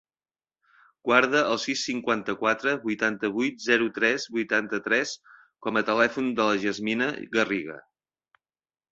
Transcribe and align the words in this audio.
Guarda 1.07 1.41
el 1.55 1.59
sis, 1.63 1.81
cinquanta-quatre, 1.89 2.71
vuitanta-vuit, 2.85 3.59
zero, 3.65 3.89
tres, 3.97 4.25
vuitanta-tres 4.37 5.11
com 5.67 5.77
a 5.81 5.83
telèfon 5.91 6.31
de 6.39 6.47
la 6.49 6.57
Yasmine 6.63 7.11
Garriga. 7.37 7.77